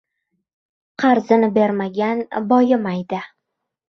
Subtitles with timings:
[1.03, 3.21] •Qarzini bermagan boyimaydi.